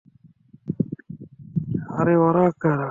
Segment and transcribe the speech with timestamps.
[1.99, 2.77] আরে, ওরা কারা?